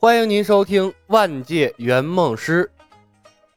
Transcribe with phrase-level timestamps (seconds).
[0.00, 2.70] 欢迎您收听《万界圆梦师》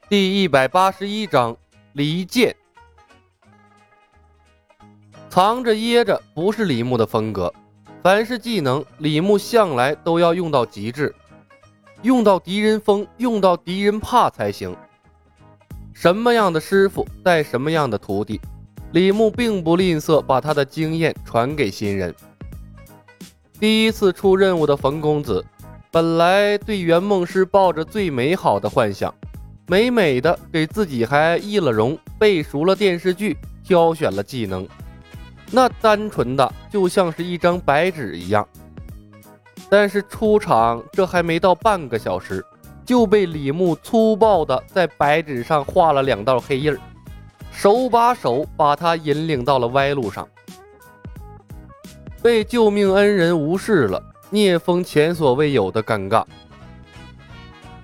[0.08, 1.56] 第一百八十一章
[1.92, 2.52] 离间。
[5.30, 7.54] 藏着掖着不是李牧的风格，
[8.02, 11.14] 凡是技能，李牧向来都要用到极致，
[12.02, 14.76] 用到敌人疯，用到敌人怕才行。
[15.92, 18.40] 什么样的师傅带什么样的徒弟，
[18.90, 22.12] 李牧并不吝啬把他的经验传给新人。
[23.60, 25.44] 第一次出任务的冯公子。
[25.92, 29.14] 本来对圆梦师抱着最美好的幻想，
[29.66, 34.66] 美美的给自己还易了容，背熟了电视剧，挑选了技能，
[35.50, 38.48] 那单纯的就像是一张白纸一样。
[39.68, 42.42] 但是出场这还没到半个小时，
[42.86, 46.80] 就被李牧粗暴的在白纸上画了两道黑印儿，
[47.52, 50.26] 手把手把他引领到了歪路上，
[52.22, 54.02] 被救命恩人无视了。
[54.32, 56.24] 聂风前所未有的尴尬，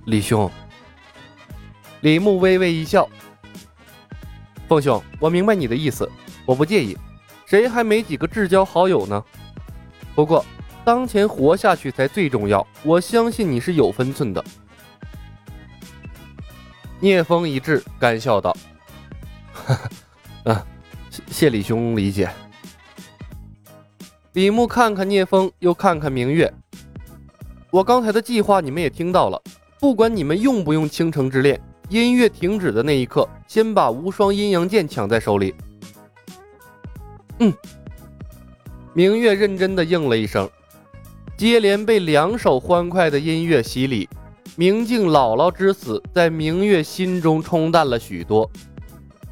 [0.07, 0.51] 李兄，
[2.01, 3.07] 李牧微微一笑。
[4.67, 6.11] 凤兄，我明白你的意思，
[6.47, 6.97] 我不介意，
[7.45, 9.23] 谁还没几个至交好友呢？
[10.15, 10.43] 不过
[10.87, 14.43] 当前活下去才最重要，我相信你是有分寸的。
[16.99, 18.57] 聂风一滞，干笑道
[19.53, 19.75] ：“哈
[20.45, 20.67] 哈，啊，
[21.27, 22.27] 谢李兄理解。”
[24.35, 26.53] 李牧看看聂风，又看看明月。
[27.71, 29.43] 我刚才的计划你们也听到了，
[29.81, 35.55] 不管你们用不用倾城之恋，音乐停止的那一刻，先把无双阴阳剑抢在手里。
[37.39, 37.53] 嗯，
[38.93, 40.49] 明月认真的应了一声，
[41.37, 44.09] 接连被两首欢快的音乐洗礼，
[44.57, 48.51] 明镜姥姥之死在明月心中冲淡了许多，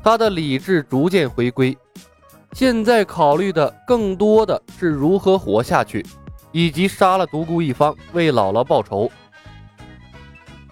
[0.03, 1.77] 她的理智逐渐回归。
[2.57, 6.03] 现在考虑的更多的是如何活下去，
[6.53, 9.13] 以及杀了独孤一方为姥姥报仇。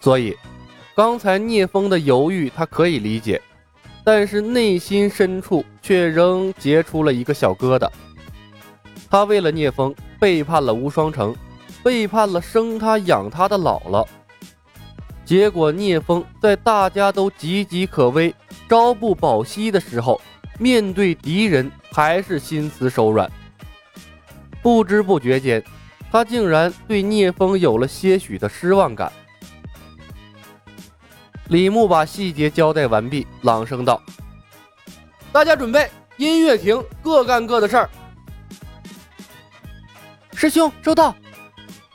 [0.00, 0.34] 所以，
[0.96, 3.38] 刚才聂风的犹豫他可以理解，
[4.02, 7.86] 但是内心深处却仍结出了一个小疙瘩。
[9.10, 11.36] 他为了聂风背叛了无双城，
[11.82, 14.06] 背叛了生他养他的姥姥。
[15.26, 18.34] 结果聂风在大家都岌岌可危、
[18.70, 20.18] 朝不保夕的时候。
[20.58, 23.30] 面对敌人，还是心慈手软。
[24.62, 25.62] 不知不觉间，
[26.10, 29.12] 他竟然对聂风有了些许的失望感。
[31.48, 34.00] 李牧把细节交代完毕，朗声道
[35.30, 37.90] ：“大家准备，音乐停，各干各的事儿。”
[40.32, 41.14] 师兄收到。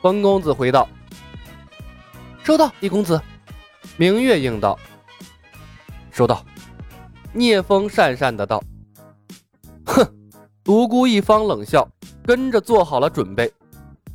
[0.00, 0.88] 冯公子回道
[2.44, 3.20] ：“收到。”李公子，
[3.96, 4.78] 明月应道
[6.12, 6.44] ：“收到。”
[7.32, 8.62] 聂风讪讪的道
[9.86, 10.06] ：“哼！”
[10.62, 11.88] 独孤一方冷笑，
[12.24, 13.52] 跟着做好了准备。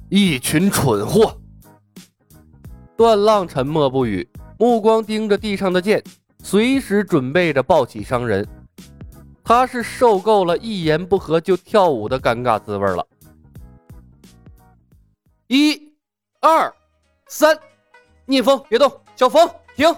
[0.09, 1.35] 一群蠢货。
[2.95, 4.25] 段浪沉默不语，
[4.57, 6.01] 目光盯着地上的剑，
[6.43, 8.47] 随时准备着抱起伤人。
[9.43, 13.05] 他是受够了一言不合就跳舞的尴尬滋味了。
[15.47, 15.93] 一、
[16.39, 16.73] 二、
[17.27, 17.57] 三，
[18.25, 19.93] 聂风别动，小风停。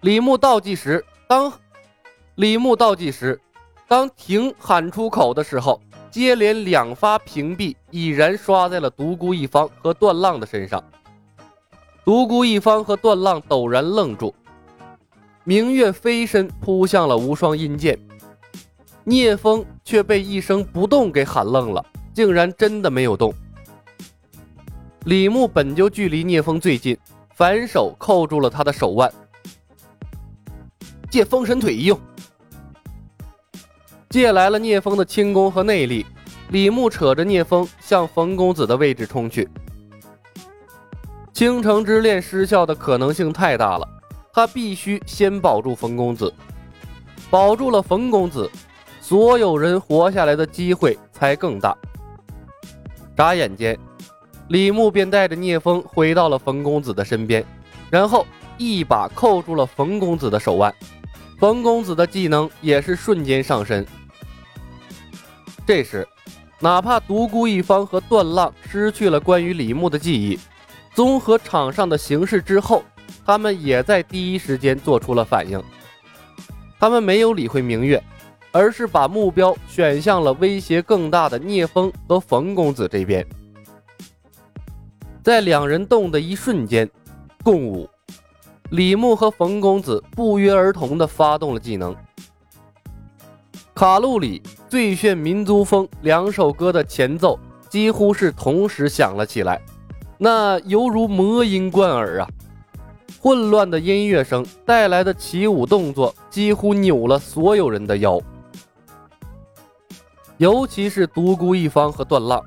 [0.00, 1.52] 李牧倒计时，当。
[2.36, 3.38] 李牧倒计时，
[3.86, 5.78] 当“停”喊出口的时候，
[6.10, 10.82] 接连两发屏蔽已然刷在了独孤一方和段浪的身上。
[12.06, 14.34] 独孤一方和段浪陡然愣住，
[15.44, 17.98] 明月飞身扑向了无双阴剑，
[19.04, 21.84] 聂风却被一声不动给喊愣了，
[22.14, 23.32] 竟然真的没有动。
[25.04, 26.96] 李牧本就距离聂风最近，
[27.34, 29.12] 反手扣住了他的手腕，
[31.10, 32.00] 借封神腿一用。
[34.12, 36.04] 借来了聂风的轻功和内力，
[36.50, 39.48] 李牧扯着聂风向冯公子的位置冲去。
[41.32, 43.88] 倾城之恋失效的可能性太大了，
[44.30, 46.30] 他必须先保住冯公子，
[47.30, 48.50] 保住了冯公子，
[49.00, 51.74] 所有人活下来的机会才更大。
[53.16, 53.78] 眨眼间，
[54.48, 57.42] 李牧便带着聂风回到了冯公子的身边，
[57.88, 58.26] 然后
[58.58, 60.70] 一把扣住了冯公子的手腕。
[61.38, 63.86] 冯公子的技能也是瞬间上身。
[65.74, 66.06] 这时，
[66.60, 70.38] 哪怕独孤一方和段浪失去了关于李牧的记忆，
[70.94, 72.82] 综合场上的形势之后，
[73.24, 75.58] 他们也在第一时间做出了反应。
[76.78, 78.04] 他们没有理会明月，
[78.50, 83.26] 而是把目标选向了威胁更大的聂风和冯公子这边。
[85.22, 86.86] 在两人动的一瞬间，
[87.42, 87.88] 共舞，
[88.68, 91.96] 李牧和冯公子不约而同地发动了技能。
[93.82, 94.38] 卡路里
[94.68, 97.36] 《最炫民族风》两首歌的前奏
[97.68, 99.60] 几乎是同时响了起来，
[100.18, 102.28] 那犹如魔音贯耳啊！
[103.20, 108.20] 混乱的音乐声带来的起舞动作，几乎扭了所有人的腰。
[110.36, 112.40] 尤其是独孤一方和段浪，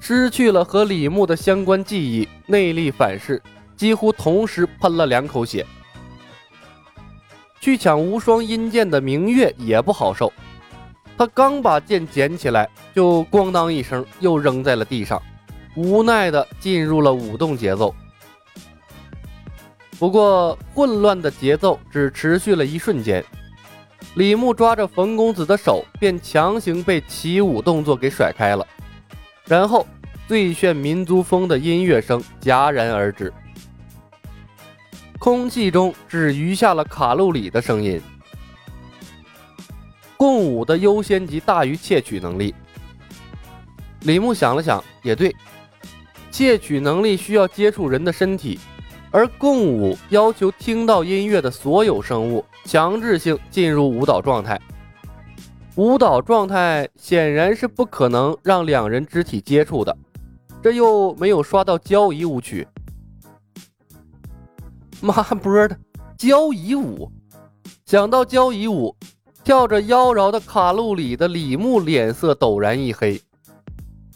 [0.00, 3.40] 失去了和李牧的相关记忆，内力反噬，
[3.76, 5.64] 几乎同时喷了两口血。
[7.60, 10.32] 去抢无双阴剑的明月也不好受，
[11.18, 15.20] 他刚把剑捡起来，就咣当一声又扔在了地上，
[15.74, 17.94] 无奈的进入了舞动节奏。
[19.98, 23.24] 不过混乱的节奏只持续了一瞬间。
[24.14, 28.66] 李牧抓着冯公子的手，便强行被起舞动作给甩开了，
[29.46, 29.86] 然后
[30.28, 33.32] 最炫民族风的音乐声戛然而止，
[35.18, 38.00] 空气中只余下了卡路里的声音。
[40.16, 42.54] 共舞的优先级大于窃取能力。
[44.02, 45.34] 李牧想了想，也对，
[46.30, 48.58] 窃取能力需要接触人的身体。
[49.12, 54.60] 而共舞要求听到音乐的所有生物强制性进入舞蹈状态，
[55.76, 59.96] 舞蹈状态显然是不可能让两人肢体接触的，
[60.62, 62.66] 这又没有刷到交谊舞曲，
[65.00, 65.78] 妈波的
[66.18, 67.10] 交谊舞！
[67.86, 68.94] 想到交谊舞，
[69.46, 73.22] 跳着妖娆的卡路里的李牧脸色陡然一黑，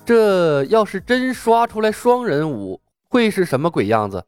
[0.05, 4.25] 这要是真刷出来双人舞，会是什么鬼样子？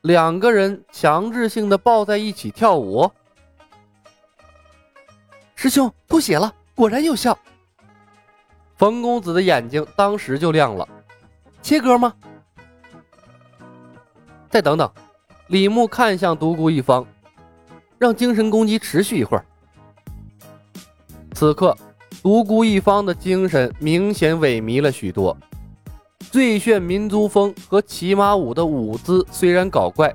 [0.00, 3.10] 两个人强制性的抱在一起跳舞，
[5.54, 7.38] 师兄吐血了，果然有效。
[8.76, 10.88] 冯公子的眼睛当时就亮了。
[11.60, 12.14] 切歌吗？
[14.48, 14.90] 再等等。
[15.48, 17.06] 李牧看向独孤一方，
[17.98, 19.44] 让精神攻击持续一会儿。
[21.36, 21.76] 此刻，
[22.22, 25.36] 独孤一方的精神明显萎靡了许多。
[26.30, 30.10] 最炫民族风和骑马舞的舞姿虽然搞怪，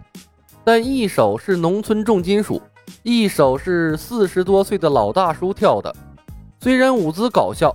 [0.64, 2.60] 但一首是农村重金属，
[3.04, 5.96] 一首是四十多岁的老大叔跳的。
[6.60, 7.72] 虽然舞姿搞笑，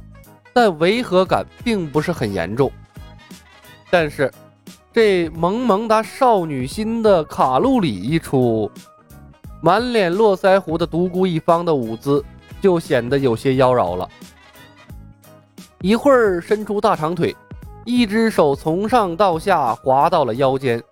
[0.52, 2.68] 但违和感并不是很严重。
[3.88, 4.28] 但是，
[4.92, 8.68] 这萌萌哒少女心的卡路里一出，
[9.62, 12.24] 满脸络腮胡的独孤一方的舞姿
[12.66, 14.08] 就显得有些妖娆了。
[15.82, 17.32] 一会儿伸出大长腿。
[17.84, 20.82] 一只手从上到下滑到了腰间，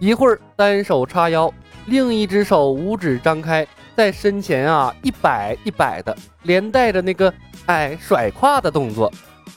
[0.00, 1.48] 一会儿单手叉腰，
[1.86, 3.64] 另一只手五指张开
[3.94, 7.32] 在身前啊一摆一摆的，连带着那个
[7.66, 9.08] 哎甩胯的动作，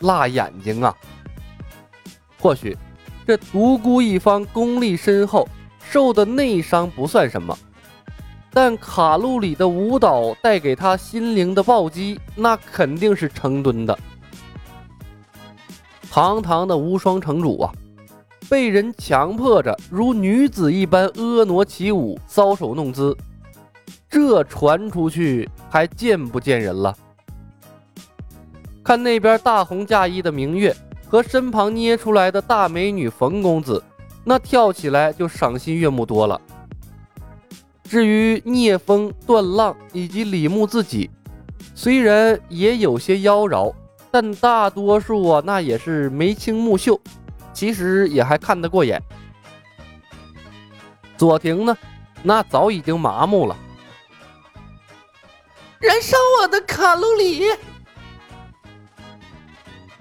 [0.01, 0.95] 辣眼睛啊！
[2.39, 2.77] 或许
[3.25, 5.49] 这独孤一方功力深厚，
[5.89, 7.57] 受的内伤不算什么，
[8.53, 13.98] 但卡路里的舞蹈带给他心灵的暴击，那肯定是成吨的。
[16.12, 17.71] 堂堂的无双城主啊，
[18.50, 23.15] 被人强迫着如女子一般婀娜起舞、搔首弄姿，
[24.09, 26.94] 这传出去还见不见人了？
[28.83, 30.75] 看那边大红嫁衣的明月
[31.07, 33.81] 和身旁捏出来的大美女冯公子，
[34.25, 36.42] 那跳起来就赏心悦目多了。
[37.91, 41.09] 至于聂风、段浪以及李牧自己，
[41.75, 43.75] 虽然也有些妖娆。
[44.09, 46.97] 但大多数啊，那也是眉清目秀，
[47.51, 49.01] 其实也还看得过眼。
[51.17, 51.77] 左庭呢，
[52.24, 53.57] 那早已经麻木了。
[55.79, 57.43] 燃烧我的卡路里！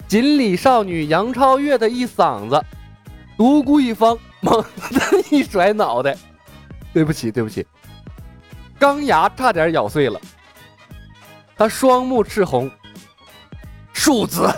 [0.06, 2.64] 锦鲤少女杨超越的一嗓子，
[3.36, 6.16] 独孤一方猛地一甩脑袋，
[6.92, 7.66] 对不起，对不起，
[8.80, 10.18] 钢牙差点咬碎了。
[11.56, 12.68] 他双目赤红。
[13.92, 14.50] 庶子，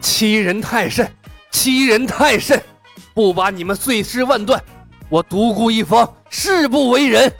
[0.00, 1.06] 欺人太甚，
[1.50, 2.60] 欺人太甚！
[3.12, 4.62] 不把你们碎尸万段，
[5.10, 7.30] 我独孤一方誓不为人。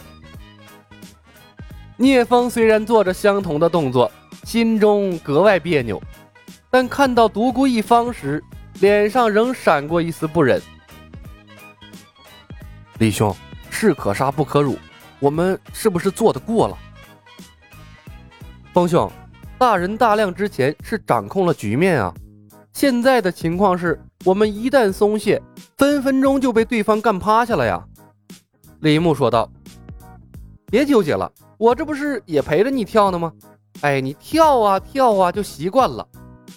[1.97, 4.13] 聂风虽然做着相同的动作，
[4.45, 6.03] 心中格外别扭，
[6.71, 8.45] 但看到独孤一方时，
[8.81, 10.61] 脸上仍闪过一丝不忍。
[12.99, 13.35] 李兄，
[13.71, 14.79] 士可杀不可辱，
[15.19, 16.79] 我们是不是做得过了？
[18.73, 19.11] 风兄。
[19.59, 22.13] 大人大量之前是掌控了局面啊，
[22.75, 25.41] 现在的情况是我们一旦松懈，
[25.79, 27.83] 分分钟就被对方干趴下了呀。
[28.81, 29.51] 李牧说道
[30.71, 33.33] ：“别纠结了，我这不是也陪着你跳呢吗？
[33.81, 36.07] 哎，你跳啊跳啊就习惯了，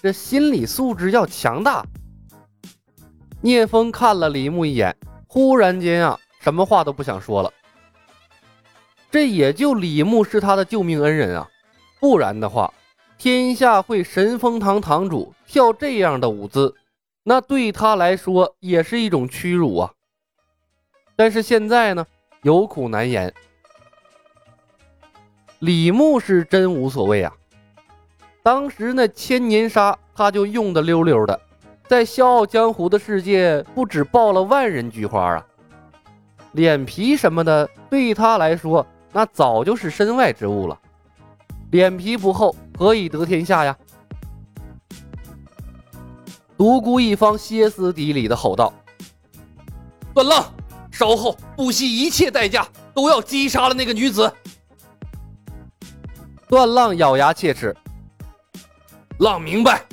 [0.01, 1.86] 这心理素质要强大。”
[3.39, 4.94] 聂风看了李牧一眼，
[5.25, 7.50] 忽然间啊，什么话都不想说了。
[9.12, 11.48] 这也就李牧是他的救命恩人啊，
[12.00, 12.74] 不然的话。
[13.18, 16.74] 天下会神风堂堂主跳这样的舞姿，
[17.24, 19.92] 那对他来说也是一种屈辱啊。
[21.18, 22.08] 但是现在呢，
[22.44, 23.34] 有苦难言。
[25.60, 27.34] 李牧是真无所谓啊，
[28.42, 31.38] 当时那千年杀他就用的溜溜的，
[31.89, 35.46] 在笑傲江湖的世界不止爆了万人菊花啊，
[36.54, 40.80] 脸皮什么的对他来说那早就是身外之物了，
[41.72, 43.75] 脸皮不厚何以得天下呀？
[46.58, 48.74] 独孤一方歇斯底里的吼道
[50.13, 50.54] ：“段浪，
[50.92, 54.32] 稍后不惜一切代价都要击杀了那个女子。”
[56.50, 57.74] 段浪咬牙切齿
[59.20, 59.86] ：“浪明白。”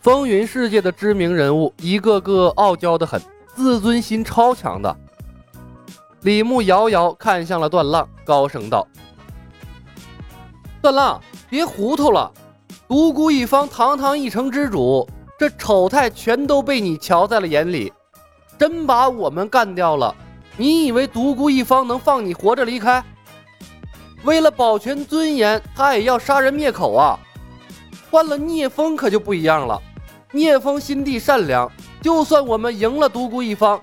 [0.00, 3.20] 风云世界的知名人物一个个傲娇的很，
[3.54, 4.96] 自尊心超强的。
[6.28, 8.86] 李牧遥遥看向了段浪，高声道
[10.82, 11.18] ：“段浪，
[11.48, 12.30] 别糊涂了！
[12.86, 15.08] 独孤一方堂堂一城之主，
[15.38, 17.90] 这丑态全都被你瞧在了眼里。
[18.58, 20.14] 真把我们干掉了，
[20.58, 23.02] 你以为独孤一方能放你活着离开？”
[24.22, 27.18] 为了保全尊严，他也要杀人灭口啊！
[28.10, 29.80] 换了聂风可就不一样了。
[30.32, 33.80] 聂风心地善良，就算我们赢了独孤一方，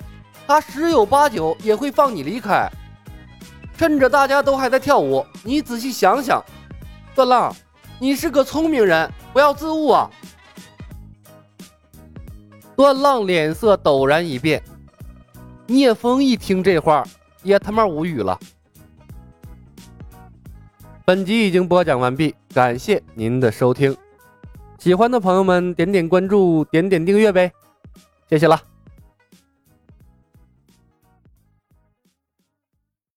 [0.48, 2.70] 他十有八九也会放你离开。
[3.78, 6.42] 趁着大家都还在跳舞，你仔细想想，
[7.14, 7.54] 段浪，
[8.00, 10.10] 你是个聪明人，不要自误啊！
[12.75, 14.64] 段浪脸色陡然一变，
[15.68, 17.06] 聂风一听这话，
[17.44, 18.40] 也他妈无语了。
[21.04, 23.96] 本集已经播讲完毕，感谢您的收听。
[24.80, 27.52] 喜欢的朋友们点点关注，点点订阅呗，
[28.30, 28.75] 谢谢了。